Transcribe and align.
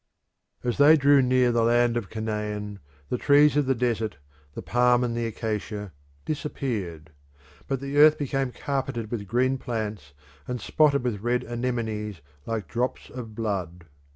As 0.63 0.79
they 0.79 0.97
drew 0.97 1.21
near 1.21 1.51
the 1.51 1.61
land 1.61 1.95
of 1.95 2.09
Canaan 2.09 2.79
the 3.09 3.19
trees 3.19 3.55
of 3.55 3.67
the 3.67 3.75
desert, 3.75 4.17
the 4.55 4.63
palm 4.63 5.03
and 5.03 5.15
the 5.15 5.27
acacia, 5.27 5.93
disappeared. 6.25 7.11
But 7.67 7.81
the 7.81 7.97
earth 7.97 8.17
became 8.17 8.51
carpeted 8.51 9.11
with 9.11 9.27
green 9.27 9.59
plants 9.59 10.13
and 10.47 10.59
spotted 10.59 11.03
with 11.03 11.21
red 11.21 11.43
anemones 11.43 12.19
like 12.47 12.67
drops 12.67 13.11
of 13.11 13.35
blood. 13.35 13.85